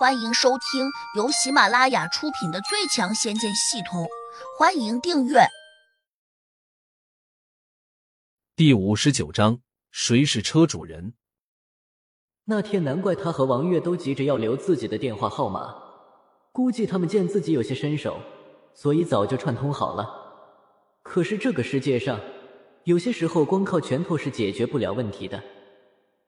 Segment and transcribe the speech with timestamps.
[0.00, 4.04] 欢迎收听由喜马拉雅出品的《最强仙剑系统》，
[4.58, 5.40] 欢迎订阅。
[8.56, 9.60] 第五十九章，
[9.90, 11.12] 谁是车主人？
[12.46, 15.76] 那天难怪他和王月都急着要留自己的电话号码，
[16.50, 18.22] 估计他们见自己有些身手，
[18.72, 20.08] 所以早就串通好了。
[21.02, 22.18] 可是这个世界上，
[22.84, 25.42] 有些时候光靠拳头是解决不了问题的。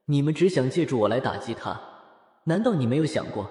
[0.04, 1.80] 你们只想借助我来打击他，
[2.44, 3.50] 难道你没有想过？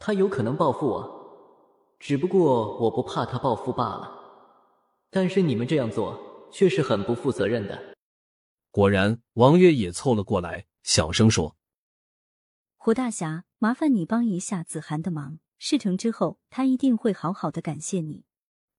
[0.00, 4.10] 他有可能报复我，只不过我不怕他报复罢了。
[5.10, 7.94] 但是你们这样做却是很不负责任的。
[8.70, 11.54] 果然，王月也凑了过来，小声说
[12.78, 18.24] ：“胡大侠，麻烦你帮一下子涵的忙，事成之后，他一定会好好的感谢你。”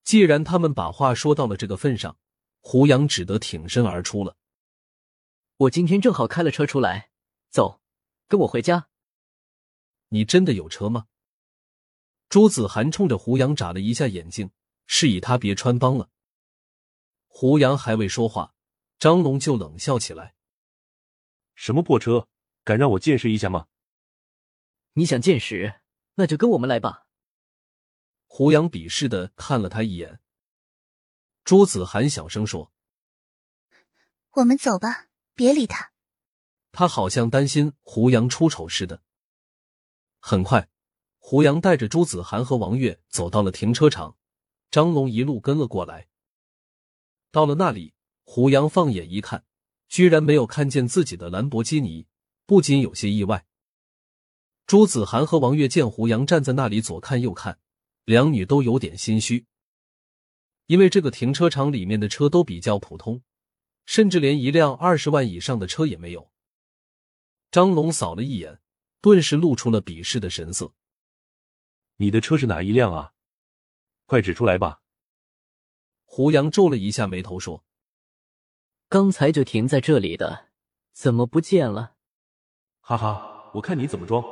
[0.03, 2.17] 既然他们把话说到了这个份上，
[2.61, 4.35] 胡杨只得挺身而出了。
[5.57, 7.11] 我今天正好开了车出来，
[7.51, 7.79] 走，
[8.27, 8.87] 跟我回家。
[10.09, 11.05] 你真的有车吗？
[12.31, 14.51] 朱子涵冲着胡杨眨了一下眼睛，
[14.87, 16.09] 示意他别穿帮了。
[17.27, 18.55] 胡杨还未说话，
[18.97, 20.33] 张龙就冷笑起来
[21.55, 22.29] ：“什么破车，
[22.63, 23.67] 敢让我见识一下吗？”
[24.95, 25.81] 你想见识，
[26.13, 27.05] 那就跟我们来吧。
[28.27, 30.21] 胡杨鄙视的看了他一眼。
[31.43, 32.71] 朱子涵小声说
[34.39, 35.91] ：“我们走吧，别理他。”
[36.71, 39.03] 他好像担心胡杨出丑似的。
[40.21, 40.69] 很快，
[41.23, 44.17] 胡杨带着朱子涵和王月走到了停车场，
[44.71, 46.07] 张龙一路跟了过来。
[47.31, 49.45] 到了那里，胡杨放眼一看，
[49.87, 52.07] 居然没有看见自己的兰博基尼，
[52.47, 53.45] 不禁有些意外。
[54.65, 57.59] 朱子涵和王月见胡杨站在那里左看右看，
[58.03, 59.45] 两女都有点心虚，
[60.65, 63.21] 因为这个停车场里面的车都比较普通，
[63.85, 66.31] 甚至连一辆二十万以上的车也没有。
[67.51, 68.59] 张龙扫了一眼。
[69.03, 70.75] 顿时露出了鄙视的神色。
[72.01, 73.13] 你的车是哪一辆啊？
[74.07, 74.81] 快指出来吧！
[76.03, 77.63] 胡杨皱了一下眉头说
[78.89, 80.49] ：“刚才就停在这里的，
[80.93, 81.97] 怎么不见了？”
[82.81, 84.25] 哈哈，我看你怎么装！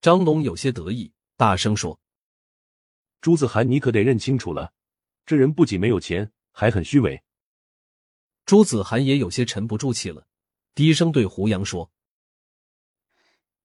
[0.00, 2.00] 张龙有些得意，大声说
[3.22, 4.72] ：“朱子涵，你可得认清楚了，
[5.24, 7.22] 这人不仅没有钱，还很虚伪。”
[8.44, 10.26] 朱子涵也有些沉不住气了，
[10.74, 11.92] 低声对胡杨说。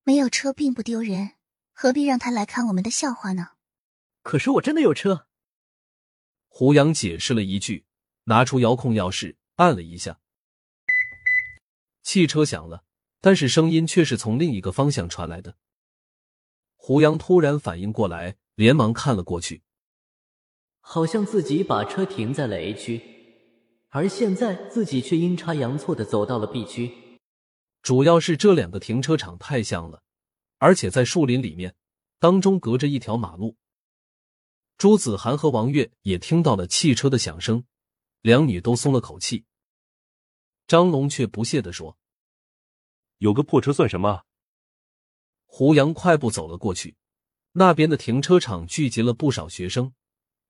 [0.03, 1.31] 没有车并不丢人，
[1.77, 3.49] 何必让他来看我们的笑话呢？
[4.23, 5.27] 可是我真的有车。
[6.47, 7.85] 胡杨解释了一句，
[8.23, 10.21] 拿出遥控钥匙按了一下，
[12.01, 12.85] 汽车响了，
[13.19, 15.57] 但是声音却是从另一个方向传来的。
[16.77, 19.63] 胡杨突然反应过来，连忙看了过去，
[20.79, 23.01] 好像自己把车停在了 A 区，
[23.89, 27.19] 而现在自己却阴差阳错的走到了 B 区。
[27.81, 30.03] 主要是这两个停车场太像了，
[30.57, 31.75] 而且在树林里面，
[32.19, 33.57] 当中隔着一条马路。
[34.77, 37.65] 朱子涵和王月也听到了汽车的响声，
[38.21, 39.45] 两女都松了口气。
[40.67, 41.97] 张龙却不屑的说
[43.19, 44.23] ：“有个破车算什么？”
[45.45, 46.97] 胡杨快步走了过去，
[47.53, 49.93] 那边的停车场聚集了不少学生，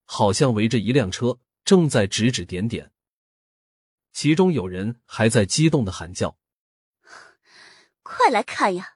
[0.06, 2.92] 好像围着一辆车，正在指指点点，
[4.12, 6.40] 其中有人还在激动的喊叫。
[8.02, 8.95] 快来看呀！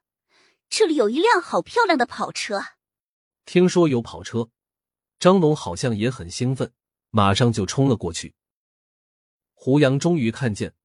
[0.70, 2.62] 这里有一辆好漂亮的跑车。
[3.46, 4.50] 听说有跑车，
[5.20, 6.72] 张龙好像也很兴奋，
[7.10, 8.36] 马上就冲了过去。
[9.54, 10.76] 胡杨终于看见，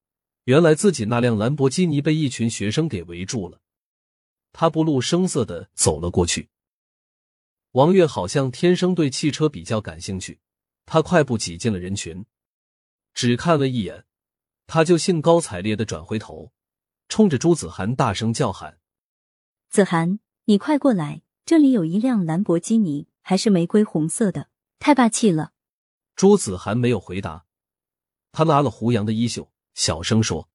[0.45, 3.61] 原来自己那辆兰博基尼被一群学生给围住了。
[4.51, 6.49] 他不露声色的走了过去。
[7.71, 10.39] 王月好像天生对汽车比较感兴趣，
[10.85, 12.25] 他快步挤进了人群，
[13.13, 14.05] 只看了一眼，
[14.65, 16.51] 他就兴高采烈的转回头。
[17.07, 18.79] 冲着朱子涵大声叫喊
[19.75, 21.21] ：“子涵，你快过来！
[21.43, 24.47] 这里有一辆兰博基尼，还是玫瑰红色的，
[24.79, 25.51] 太霸气了！”
[26.15, 27.45] 朱子涵没有回答，
[28.31, 30.47] 他拉了胡杨的衣袖，小声说：“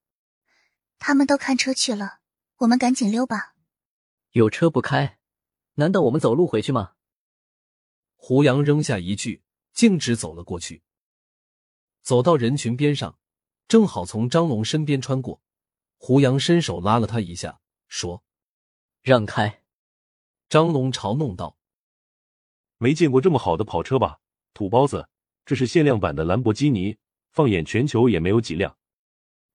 [0.98, 2.20] 他们都看车去了，
[2.60, 3.54] 我们赶紧溜吧。”
[4.32, 5.18] 有车不开，
[5.74, 6.92] 难道我们走路回去吗？
[8.16, 9.42] 胡杨扔下一句，
[9.74, 10.82] 径直走了过去，
[12.00, 13.18] 走到人群边上，
[13.68, 15.42] 正好从张龙身边穿过。
[15.98, 18.24] 胡杨伸手拉了他一下，说
[19.02, 19.62] ：“让开。”
[20.48, 21.56] 张龙嘲弄道
[22.78, 24.20] ：“没见过这么好的跑车吧，
[24.52, 25.08] 土包子！
[25.44, 26.96] 这是限量版的兰博基尼，
[27.30, 28.76] 放眼全球也没有几辆。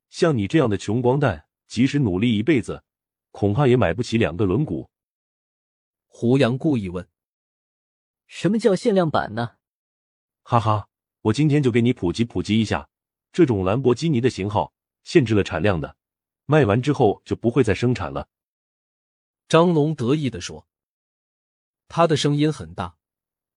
[0.10, 2.84] 像你这样的穷光蛋，即使努力一辈子，
[3.32, 4.88] 恐怕也买不起两个轮毂。”
[6.08, 7.08] 胡杨故意问
[8.28, 9.58] ：“什么叫限量版呢？”
[10.44, 10.88] 哈哈，
[11.22, 12.88] 我今天就给你普及普及一下，
[13.34, 15.98] 这种兰博基尼的型号，限制了产量的。
[16.46, 18.30] 卖完之后就不会再生产了。”
[19.48, 20.68] 张龙得意的说。
[21.88, 22.98] 他的声音很大，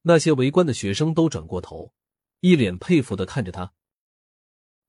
[0.02, 1.92] 那些围观的学生都转过头，
[2.40, 3.72] 一脸佩服的看着他。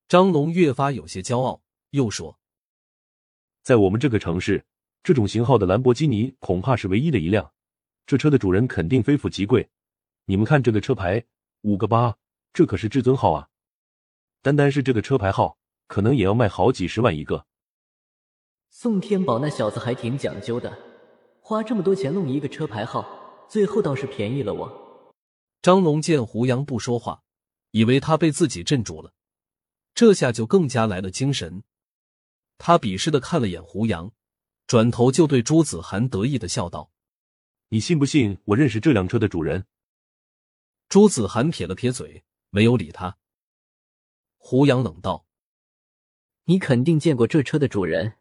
[0.08, 1.62] 张龙越发有些骄傲，
[1.92, 2.40] 又说
[3.64, 4.66] ：“在我们这个城市，
[5.04, 7.54] 这种型号的兰博基尼恐怕是唯一的一辆。
[8.06, 9.70] 这车的主人肯定非富即贵。
[10.26, 11.24] 你们看这个车牌，
[11.62, 12.18] 五个八，
[12.52, 13.50] 这可是至尊号啊！
[14.42, 15.58] 单单是这个车牌号，
[15.88, 17.46] 可能也要卖好几十万一个。”
[18.70, 20.78] 宋天宝那小子还挺讲究的，
[21.50, 23.04] 花这么多钱弄一个车牌号，
[23.50, 25.16] 最后倒是便宜了我。
[25.64, 27.24] 张龙见胡杨不说话，
[27.72, 29.16] 以为他被自己镇住了。
[29.96, 31.64] 这下就更加来了精神，
[32.60, 34.12] 他鄙视的看了眼胡杨，
[34.68, 36.92] 转头就对朱子涵得意的笑道
[37.70, 39.66] ：“你信不信我认识这辆车的主人？”
[40.88, 43.18] 朱子涵撇了撇嘴，没有理他。
[44.38, 45.26] 胡杨冷道
[46.46, 48.18] ：“你肯定见过这车的主人，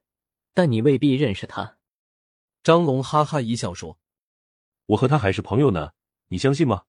[0.54, 1.74] 但你未必认识他。”
[2.62, 3.98] 张龙哈哈一笑说
[4.86, 5.92] ：“我和他还是朋友呢，
[6.28, 6.84] 你相信吗？”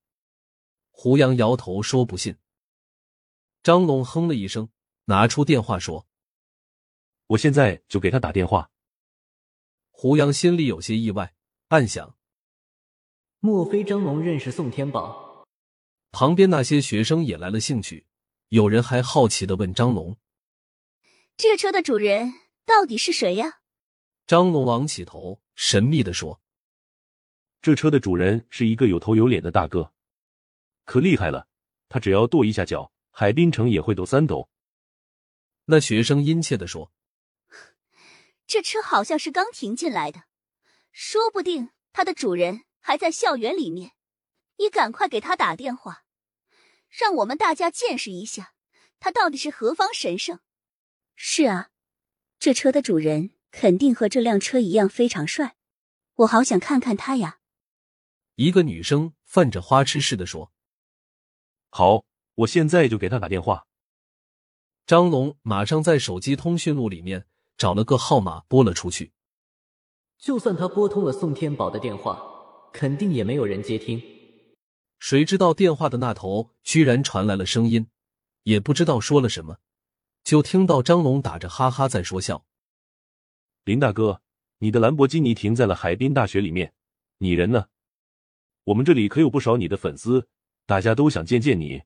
[0.90, 2.36] 胡杨摇头说：“不信。”
[3.62, 4.70] 张龙哼了一声，
[5.04, 6.06] 拿出电话说
[7.28, 8.70] ：“我现在就给他打电话。”
[9.90, 11.34] 胡杨心里有些意外，
[11.68, 12.16] 暗想：
[13.38, 15.46] 莫非张龙认识宋天宝？
[16.10, 18.06] 旁边那些学生也来了兴趣，
[18.48, 20.16] 有人还好奇的问张龙
[21.36, 22.32] ：“这车的主人
[22.66, 23.59] 到底是谁呀？”
[24.30, 26.40] 张龙昂起头，神秘的说
[27.60, 29.92] ：“这车的主人是一个有头有脸的大哥，
[30.84, 31.48] 可厉害了，
[31.88, 34.48] 他只要跺一下脚。”海滨城也会抖三抖。
[35.64, 36.92] 那学生殷切的说
[38.46, 40.22] ：“这车好像是刚停进来的，
[40.92, 43.94] 说不定它的主人还在校园里面。
[44.58, 46.04] 你赶快给他打电话，
[46.88, 48.54] 让我们大家见识一下，
[49.00, 50.38] 他到底是何方神圣。”
[51.16, 51.70] 是啊，
[52.38, 55.56] 这车的主人肯定和这辆车一样非常帅，
[56.16, 57.38] 我好想看看他呀。
[58.36, 60.52] 一个女生泛着花痴似的说
[61.70, 62.04] ：“好。”
[62.40, 63.66] 我现在就给他打电话。
[64.86, 67.26] 张龙马上在手机通讯录里面
[67.58, 69.12] 找了个号码拨了出去。
[70.16, 72.18] 就算他拨通了宋天宝的电话，
[72.72, 74.00] 肯定也没有人接听。
[74.98, 77.88] 谁知道电话的那头居然传来了声音，
[78.44, 79.58] 也不知道说了什么，
[80.24, 82.46] 就听到张龙打着哈哈在说笑
[83.64, 84.22] ：“林大哥，
[84.58, 86.72] 你的兰博基尼停在了海滨大学里面，
[87.18, 87.66] 你人呢？
[88.64, 90.28] 我们这里可有不少你的粉丝，
[90.66, 91.82] 大家都想见见你。”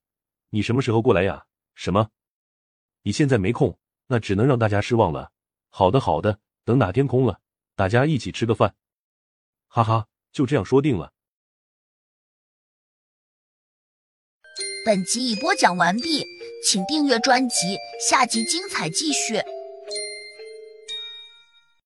[0.51, 1.47] 你什么时候过来呀？
[1.75, 2.11] 什么？
[3.03, 3.77] 你现在没空，
[4.07, 5.33] 那只能让大家失望了。
[5.69, 7.41] 好的，好的，等哪天空了，
[7.75, 8.77] 大家一起吃个饭。
[9.67, 11.13] 哈哈，就这样说定了。
[14.87, 16.25] 本集已播讲完毕，
[16.65, 17.77] 请订阅专辑，
[18.09, 19.41] 下集精彩继续。